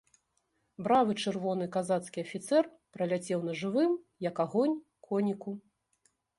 Бравы 0.87 1.11
чырвоны 1.25 1.67
казацкі 1.75 2.19
афіцэр 2.25 2.63
праляцеў 2.97 3.45
на 3.51 3.57
жывым, 3.61 3.93
як 4.29 4.35
агонь, 4.49 4.77
коніку. 5.09 5.51